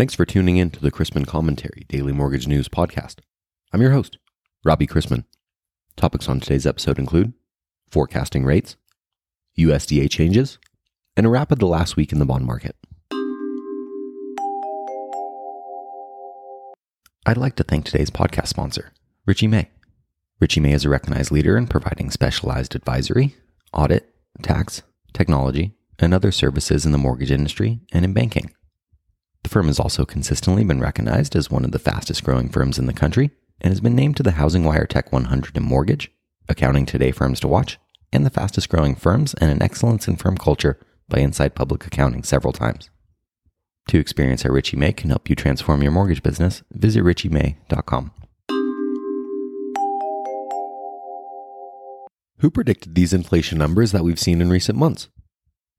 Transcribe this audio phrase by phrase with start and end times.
[0.00, 3.16] Thanks for tuning in to the Chrisman Commentary Daily Mortgage News Podcast.
[3.70, 4.16] I'm your host,
[4.64, 5.24] Robbie Chrisman.
[5.94, 7.34] Topics on today's episode include
[7.90, 8.76] forecasting rates,
[9.58, 10.58] USDA changes,
[11.18, 12.76] and a wrap of the last week in the bond market.
[17.26, 18.92] I'd like to thank today's podcast sponsor,
[19.26, 19.68] Richey May.
[20.40, 23.36] Richey May is a recognized leader in providing specialized advisory,
[23.74, 24.80] audit, tax,
[25.12, 28.54] technology, and other services in the mortgage industry and in banking.
[29.42, 32.86] The firm has also consistently been recognized as one of the fastest growing firms in
[32.86, 36.12] the country and has been named to the Housing Wire Tech 100 in mortgage,
[36.48, 37.78] Accounting Today Firms to Watch,
[38.12, 42.22] and the fastest growing firms and an excellence in firm culture by Inside Public Accounting
[42.22, 42.90] several times.
[43.88, 48.12] To experience how Richey May can help you transform your mortgage business, visit richeymay.com.
[52.38, 55.08] Who predicted these inflation numbers that we've seen in recent months?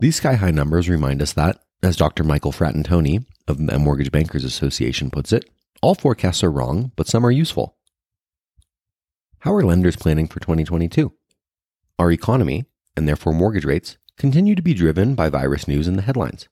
[0.00, 2.24] These sky high numbers remind us that, as Dr.
[2.24, 5.48] Michael Fratantoni of the Mortgage Bankers Association puts it,
[5.80, 7.76] all forecasts are wrong, but some are useful.
[9.40, 11.12] How are lenders planning for 2022?
[11.98, 16.02] Our economy, and therefore mortgage rates, continue to be driven by virus news in the
[16.02, 16.48] headlines.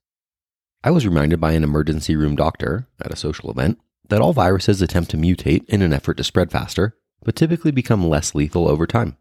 [0.85, 4.81] I was reminded by an emergency room doctor at a social event that all viruses
[4.81, 8.87] attempt to mutate in an effort to spread faster, but typically become less lethal over
[8.87, 9.17] time.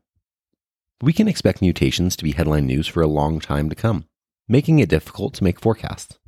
[1.01, 4.05] We can expect mutations to be headline news for a long time to come,
[4.47, 6.19] making it difficult to make forecasts.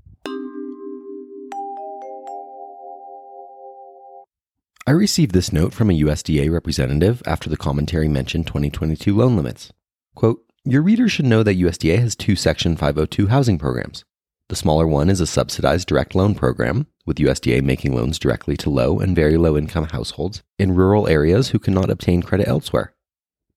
[4.88, 9.74] I received this note from a USDA representative after the commentary mentioned 2022 loan limits.
[10.16, 14.06] Quote, Your readers should know that USDA has two Section 502 housing programs.
[14.48, 18.70] The smaller one is a subsidized direct loan program, with USDA making loans directly to
[18.70, 22.94] low and very low income households in rural areas who cannot obtain credit elsewhere.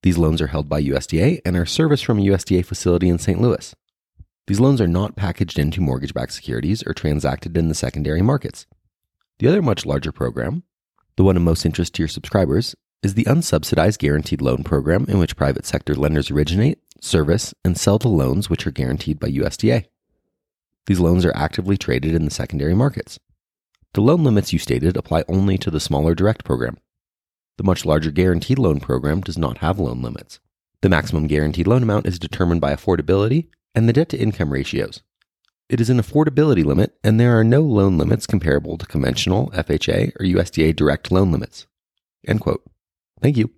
[0.02, 3.40] These loans are held by USDA and are serviced from a USDA facility in St.
[3.40, 3.72] Louis.
[4.48, 8.66] These loans are not packaged into mortgage backed securities or transacted in the secondary markets.
[9.38, 10.64] The other much larger program,
[11.16, 15.18] the one of most interest to your subscribers is the unsubsidized guaranteed loan program in
[15.18, 19.86] which private sector lenders originate, service, and sell the loans which are guaranteed by USDA.
[20.86, 23.18] These loans are actively traded in the secondary markets.
[23.94, 26.78] The loan limits you stated apply only to the smaller direct program.
[27.58, 30.40] The much larger guaranteed loan program does not have loan limits.
[30.82, 35.02] The maximum guaranteed loan amount is determined by affordability and the debt to income ratios.
[35.70, 40.16] It is an affordability limit, and there are no loan limits comparable to conventional FHA
[40.18, 41.68] or USDA direct loan limits.
[42.26, 42.64] End quote.
[43.22, 43.50] Thank you.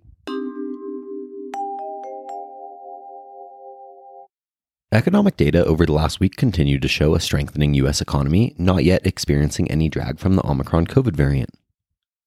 [4.91, 7.99] Economic data over the last week continued to show a strengthening U.S.
[7.99, 11.49] economy, not yet experiencing any drag from the Omicron COVID variant.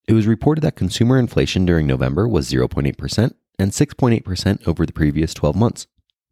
[0.08, 5.32] It was reported that consumer inflation during November was 0.8% and 6.8% over the previous
[5.32, 5.86] 12 months,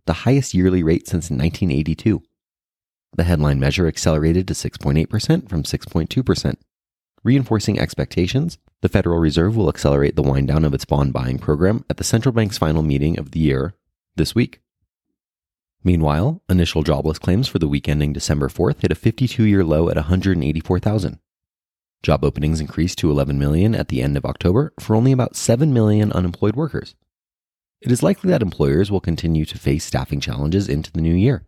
[0.07, 2.21] the highest yearly rate since 1982.
[3.17, 6.57] The headline measure accelerated to 6.8% from 6.2%.
[7.23, 11.85] Reinforcing expectations, the Federal Reserve will accelerate the wind down of its bond buying program
[11.89, 13.75] at the central bank's final meeting of the year
[14.17, 14.61] this week.
[15.83, 19.89] Meanwhile, initial jobless claims for the week ending December 4th hit a 52 year low
[19.89, 21.19] at 184,000.
[22.03, 25.73] Job openings increased to 11 million at the end of October for only about 7
[25.73, 26.95] million unemployed workers.
[27.81, 31.47] It is likely that employers will continue to face staffing challenges into the new year.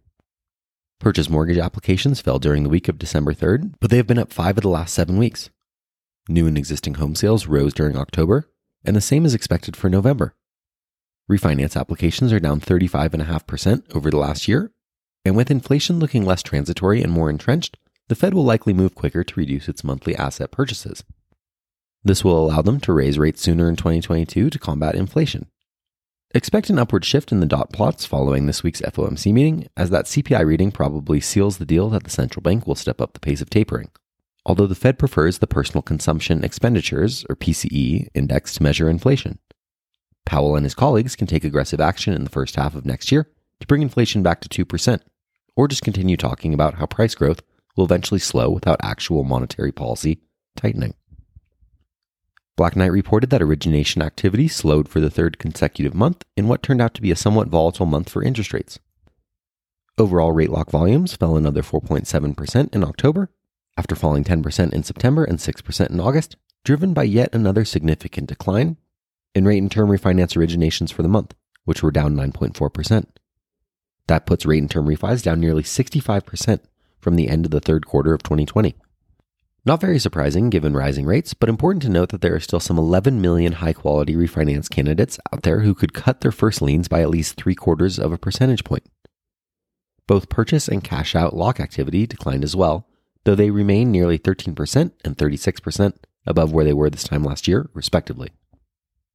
[0.98, 4.32] Purchase mortgage applications fell during the week of December 3rd, but they have been up
[4.32, 5.50] five of the last seven weeks.
[6.28, 8.48] New and existing home sales rose during October,
[8.84, 10.34] and the same is expected for November.
[11.30, 14.72] Refinance applications are down 35.5% over the last year,
[15.24, 17.76] and with inflation looking less transitory and more entrenched,
[18.08, 21.04] the Fed will likely move quicker to reduce its monthly asset purchases.
[22.04, 25.46] This will allow them to raise rates sooner in 2022 to combat inflation.
[26.34, 30.06] Expect an upward shift in the dot plots following this week's FOMC meeting, as that
[30.06, 33.40] CPI reading probably seals the deal that the central bank will step up the pace
[33.40, 33.90] of tapering.
[34.44, 39.38] Although the Fed prefers the Personal Consumption Expenditures, or PCE, index to measure inflation.
[40.26, 43.30] Powell and his colleagues can take aggressive action in the first half of next year
[43.60, 45.00] to bring inflation back to 2%,
[45.54, 47.40] or just continue talking about how price growth
[47.76, 50.18] will eventually slow without actual monetary policy
[50.56, 50.94] tightening.
[52.56, 56.80] Black Knight reported that origination activity slowed for the third consecutive month in what turned
[56.80, 58.78] out to be a somewhat volatile month for interest rates.
[59.98, 63.28] Overall rate lock volumes fell another 4.7% in October,
[63.76, 68.78] after falling 10% in September and 6% in August, driven by yet another significant decline
[69.34, 71.34] in rate and term refinance originations for the month,
[71.66, 73.06] which were down 9.4%.
[74.06, 76.60] That puts rate and term refis down nearly 65%
[77.00, 78.74] from the end of the third quarter of 2020.
[79.66, 82.78] Not very surprising given rising rates, but important to note that there are still some
[82.78, 87.02] 11 million high quality refinance candidates out there who could cut their first liens by
[87.02, 88.84] at least three quarters of a percentage point.
[90.06, 92.86] Both purchase and cash out lock activity declined as well,
[93.24, 95.92] though they remain nearly 13% and 36%
[96.28, 98.30] above where they were this time last year, respectively.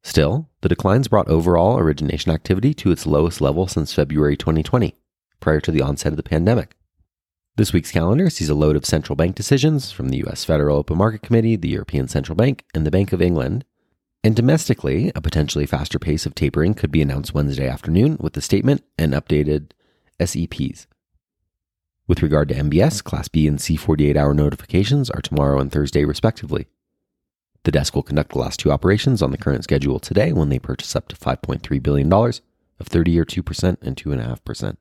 [0.03, 4.95] Still, the declines brought overall origination activity to its lowest level since February 2020,
[5.39, 6.75] prior to the onset of the pandemic.
[7.57, 10.97] This week's calendar sees a load of central bank decisions from the US Federal Open
[10.97, 13.65] Market Committee, the European Central Bank, and the Bank of England.
[14.23, 18.41] And domestically, a potentially faster pace of tapering could be announced Wednesday afternoon with the
[18.41, 19.71] statement and updated
[20.17, 20.87] SEPs.
[22.07, 26.05] With regard to MBS, Class B and C 48 hour notifications are tomorrow and Thursday,
[26.05, 26.67] respectively.
[27.63, 30.57] The desk will conduct the last two operations on the current schedule today when they
[30.57, 34.77] purchase up to $5.3 billion of 30 year 2% and 2.5%.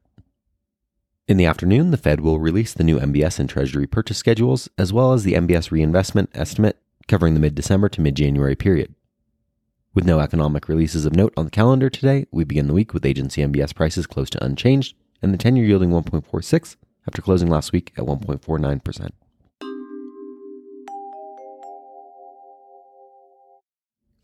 [1.31, 4.93] In the afternoon, the Fed will release the new MBS and Treasury purchase schedules, as
[4.93, 8.97] well as the MBS reinvestment estimate covering the mid December to mid January period.
[9.95, 13.07] With no economic releases of note on the calendar today, we begin the week with
[13.07, 16.75] agency MBS prices close to unchanged and the 10 year yielding 1.46
[17.07, 19.11] after closing last week at 1.49%.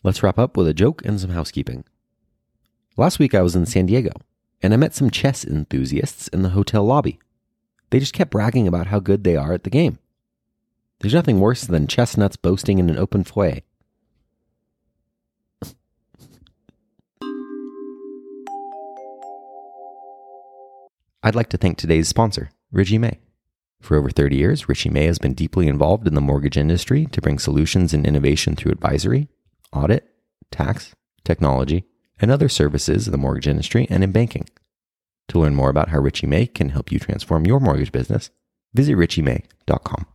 [0.03, 1.85] Let's wrap up with a joke and some housekeeping.
[2.97, 4.11] Last week I was in San Diego
[4.63, 7.19] and I met some chess enthusiasts in the hotel lobby.
[7.91, 9.99] They just kept bragging about how good they are at the game.
[11.01, 13.61] There's nothing worse than chestnuts boasting in an open foyer.
[21.23, 23.19] I'd like to thank today's sponsor, Richey May.
[23.81, 27.21] For over 30 years, Richey May has been deeply involved in the mortgage industry to
[27.21, 29.29] bring solutions and innovation through advisory,
[29.73, 30.09] audit,
[30.51, 30.95] tax,
[31.25, 31.85] technology,
[32.21, 34.49] and other services in the mortgage industry and in banking.
[35.29, 38.31] To learn more about how Richey May can help you transform your mortgage business,
[38.75, 40.07] visit richeymay.com.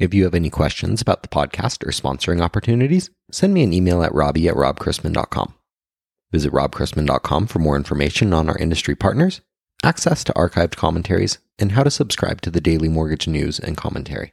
[0.00, 4.02] If you have any questions about the podcast or sponsoring opportunities, send me an email
[4.02, 5.54] at robbie at robchrisman.com.
[6.32, 9.40] Visit robchrisman.com for more information on our industry partners,
[9.84, 14.32] access to archived commentaries, and how to subscribe to the daily mortgage news and commentary.